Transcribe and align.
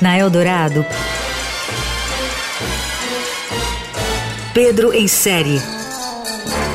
Na 0.00 0.16
Eldorado, 0.16 0.86
Pedro 4.52 4.92
em 4.92 5.08
série. 5.08 5.60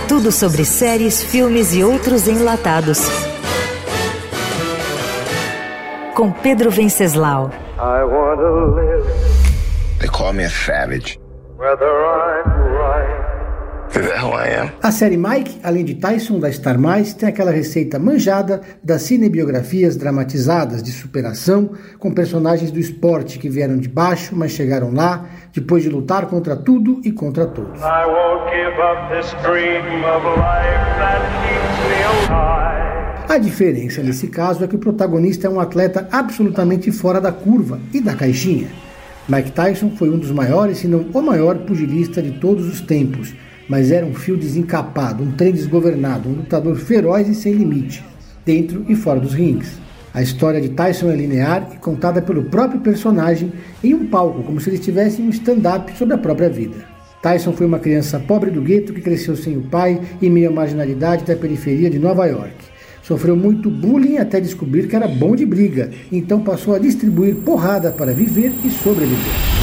Tudo 0.09 0.33
sobre 0.33 0.65
séries, 0.65 1.23
filmes 1.23 1.73
e 1.73 1.81
outros 1.81 2.27
enlatados. 2.27 2.99
Com 6.13 6.29
Pedro 6.29 6.69
Venceslau. 6.69 7.51
I 7.77 8.03
want 8.03 8.39
to 8.39 8.75
live. 8.75 9.05
They 9.99 10.09
call 10.09 10.33
me 10.33 10.43
a 10.43 10.49
savage. 10.49 11.17
Whether 11.57 11.85
I'm 11.85 13.28
a 14.81 14.91
série 14.91 15.17
Mike, 15.17 15.59
além 15.63 15.83
de 15.83 15.95
Tyson 15.95 16.39
da 16.39 16.51
Star 16.51 16.79
Mais, 16.79 17.13
tem 17.13 17.27
aquela 17.27 17.51
receita 17.51 17.97
manjada 17.97 18.61
das 18.83 19.01
cinebiografias 19.01 19.95
dramatizadas 19.95 20.83
de 20.83 20.91
superação 20.91 21.71
com 21.97 22.11
personagens 22.11 22.71
do 22.71 22.79
esporte 22.79 23.39
que 23.39 23.49
vieram 23.49 23.77
de 23.77 23.89
baixo, 23.89 24.35
mas 24.35 24.51
chegaram 24.51 24.93
lá 24.93 25.25
depois 25.53 25.83
de 25.83 25.89
lutar 25.89 26.27
contra 26.27 26.55
tudo 26.55 27.01
e 27.03 27.11
contra 27.11 27.47
todos. 27.47 27.81
A 33.27 33.37
diferença 33.37 34.03
nesse 34.03 34.27
caso 34.27 34.63
é 34.63 34.67
que 34.67 34.75
o 34.75 34.79
protagonista 34.79 35.47
é 35.47 35.49
um 35.49 35.59
atleta 35.59 36.07
absolutamente 36.11 36.91
fora 36.91 37.19
da 37.19 37.31
curva 37.31 37.79
e 37.93 37.99
da 37.99 38.15
caixinha. 38.15 38.67
Mike 39.27 39.51
Tyson 39.51 39.91
foi 39.91 40.09
um 40.09 40.17
dos 40.17 40.31
maiores, 40.31 40.79
se 40.79 40.87
não 40.87 41.05
o 41.13 41.21
maior 41.21 41.57
pugilista 41.59 42.21
de 42.21 42.31
todos 42.39 42.67
os 42.67 42.81
tempos 42.81 43.33
mas 43.69 43.91
era 43.91 44.05
um 44.05 44.15
fio 44.15 44.35
desencapado, 44.35 45.23
um 45.23 45.31
trem 45.31 45.53
desgovernado, 45.53 46.27
um 46.27 46.33
lutador 46.33 46.75
feroz 46.75 47.29
e 47.29 47.35
sem 47.35 47.53
limite, 47.53 48.03
dentro 48.43 48.83
e 48.89 48.95
fora 48.95 49.19
dos 49.19 49.33
rings. 49.33 49.77
A 50.11 50.23
história 50.23 50.59
de 50.59 50.69
Tyson 50.69 51.11
é 51.11 51.15
linear 51.15 51.69
e 51.71 51.77
contada 51.77 52.19
pelo 52.19 52.45
próprio 52.45 52.81
personagem 52.81 53.53
em 53.83 53.93
um 53.93 54.07
palco, 54.07 54.41
como 54.41 54.59
se 54.59 54.69
ele 54.69 54.77
estivesse 54.77 55.21
em 55.21 55.27
um 55.27 55.29
stand-up 55.29 55.95
sobre 55.95 56.15
a 56.15 56.17
própria 56.17 56.49
vida. 56.49 56.77
Tyson 57.21 57.53
foi 57.53 57.67
uma 57.67 57.79
criança 57.79 58.19
pobre 58.19 58.49
do 58.49 58.61
gueto 58.61 58.91
que 58.91 59.01
cresceu 59.01 59.35
sem 59.35 59.55
o 59.55 59.61
pai 59.61 60.01
e 60.19 60.29
meio 60.29 60.49
à 60.49 60.51
marginalidade 60.51 61.25
da 61.25 61.35
periferia 61.35 61.89
de 61.89 61.99
Nova 61.99 62.25
York. 62.25 62.55
Sofreu 63.03 63.35
muito 63.35 63.69
bullying 63.69 64.17
até 64.17 64.39
descobrir 64.39 64.87
que 64.87 64.95
era 64.95 65.07
bom 65.07 65.35
de 65.35 65.45
briga, 65.45 65.91
então 66.11 66.41
passou 66.41 66.75
a 66.75 66.79
distribuir 66.79 67.35
porrada 67.35 67.91
para 67.91 68.13
viver 68.13 68.53
e 68.63 68.69
sobreviver. 68.69 69.58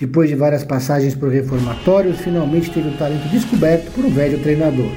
Depois 0.00 0.30
de 0.30 0.34
várias 0.34 0.64
passagens 0.64 1.14
por 1.14 1.28
reformatórios, 1.28 2.18
finalmente 2.20 2.70
teve 2.70 2.88
o 2.88 2.96
talento 2.96 3.28
descoberto 3.28 3.92
por 3.92 4.06
um 4.06 4.10
velho 4.10 4.38
treinador. 4.38 4.90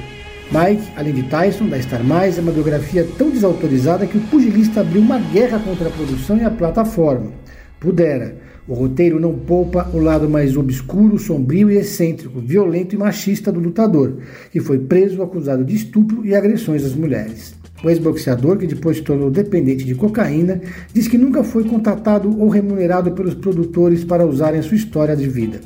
Mike, 0.50 0.88
além 0.96 1.12
de 1.12 1.24
Tyson, 1.24 1.68
da 1.68 1.80
Star 1.82 2.02
Mais, 2.02 2.38
é 2.38 2.40
uma 2.40 2.52
biografia 2.52 3.06
tão 3.18 3.30
desautorizada 3.30 4.06
que 4.06 4.16
o 4.16 4.22
pugilista 4.22 4.80
abriu 4.80 5.02
uma 5.02 5.18
guerra 5.18 5.58
contra 5.58 5.88
a 5.88 5.90
produção 5.90 6.38
e 6.38 6.44
a 6.44 6.50
plataforma. 6.50 7.32
Pudera. 7.78 8.36
O 8.66 8.74
roteiro 8.74 9.20
não 9.20 9.34
poupa 9.34 9.88
o 9.92 10.00
lado 10.00 10.28
mais 10.28 10.56
obscuro, 10.56 11.18
sombrio 11.18 11.70
e 11.70 11.76
excêntrico, 11.76 12.40
violento 12.40 12.94
e 12.94 12.98
machista 12.98 13.52
do 13.52 13.60
lutador, 13.60 14.18
que 14.50 14.60
foi 14.60 14.78
preso 14.78 15.22
acusado 15.22 15.64
de 15.64 15.76
estupro 15.76 16.24
e 16.24 16.34
agressões 16.34 16.84
às 16.84 16.94
mulheres. 16.94 17.54
O 17.84 17.90
ex-boxeador, 17.90 18.56
que 18.56 18.66
depois 18.66 18.96
se 18.96 19.02
tornou 19.02 19.30
dependente 19.30 19.84
de 19.84 19.94
cocaína, 19.94 20.60
diz 20.92 21.08
que 21.08 21.18
nunca 21.18 21.44
foi 21.44 21.64
contatado 21.64 22.28
ou 22.40 22.48
remunerado 22.48 23.12
pelos 23.12 23.34
produtores 23.34 24.04
para 24.04 24.26
usarem 24.26 24.60
a 24.60 24.62
sua 24.62 24.76
história 24.76 25.14
de 25.14 25.28
vida. 25.28 25.60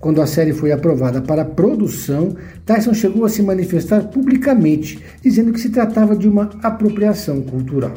Quando 0.00 0.22
a 0.22 0.26
série 0.26 0.54
foi 0.54 0.72
aprovada 0.72 1.20
para 1.20 1.44
produção, 1.44 2.34
Tyson 2.64 2.94
chegou 2.94 3.26
a 3.26 3.28
se 3.28 3.42
manifestar 3.42 4.04
publicamente, 4.04 4.98
dizendo 5.22 5.52
que 5.52 5.60
se 5.60 5.68
tratava 5.68 6.16
de 6.16 6.26
uma 6.26 6.48
apropriação 6.62 7.42
cultural. 7.42 7.92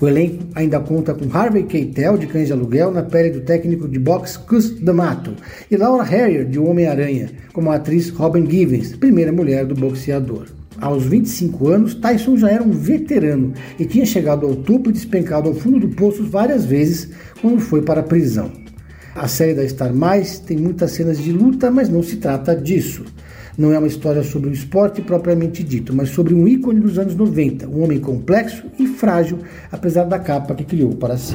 O 0.00 0.06
elenco 0.06 0.44
ainda 0.54 0.78
conta 0.78 1.12
com 1.12 1.28
Harvey 1.36 1.64
Keitel, 1.64 2.16
de 2.16 2.28
Cães 2.28 2.46
de 2.46 2.52
Aluguel, 2.52 2.92
na 2.92 3.02
pele 3.02 3.30
do 3.30 3.40
técnico 3.40 3.88
de 3.88 3.98
boxe 3.98 4.38
Cus 4.38 4.70
D'Amato, 4.80 5.34
e 5.68 5.76
Laura 5.76 6.04
Harrier, 6.04 6.46
de 6.46 6.58
Homem-Aranha, 6.58 7.30
como 7.52 7.70
a 7.70 7.74
atriz 7.74 8.08
Robin 8.10 8.48
Givens, 8.48 8.96
primeira 8.96 9.32
mulher 9.32 9.66
do 9.66 9.74
boxeador. 9.74 10.46
Aos 10.80 11.04
25 11.04 11.68
anos, 11.68 11.94
Tyson 11.94 12.38
já 12.38 12.50
era 12.50 12.62
um 12.62 12.70
veterano 12.70 13.52
e 13.78 13.84
tinha 13.84 14.06
chegado 14.06 14.46
ao 14.46 14.56
topo 14.56 14.88
e 14.88 14.92
despencado 14.92 15.48
ao 15.48 15.54
fundo 15.54 15.78
do 15.78 15.88
poço 15.88 16.24
várias 16.24 16.64
vezes 16.64 17.10
quando 17.42 17.60
foi 17.60 17.82
para 17.82 18.00
a 18.00 18.04
prisão. 18.04 18.50
A 19.14 19.28
série 19.28 19.54
da 19.54 19.68
Star 19.68 19.92
Mais 19.92 20.38
tem 20.38 20.56
muitas 20.56 20.92
cenas 20.92 21.18
de 21.18 21.32
luta, 21.32 21.70
mas 21.70 21.90
não 21.90 22.02
se 22.02 22.16
trata 22.16 22.56
disso. 22.56 23.04
Não 23.58 23.74
é 23.74 23.78
uma 23.78 23.88
história 23.88 24.22
sobre 24.22 24.48
o 24.48 24.52
esporte 24.52 25.02
propriamente 25.02 25.62
dito, 25.62 25.94
mas 25.94 26.08
sobre 26.08 26.32
um 26.32 26.48
ícone 26.48 26.80
dos 26.80 26.98
anos 26.98 27.14
90, 27.14 27.68
um 27.68 27.82
homem 27.82 28.00
complexo 28.00 28.64
e 28.78 28.86
frágil, 28.86 29.40
apesar 29.70 30.04
da 30.04 30.18
capa 30.18 30.54
que 30.54 30.64
criou 30.64 30.94
para 30.94 31.18
si. 31.18 31.34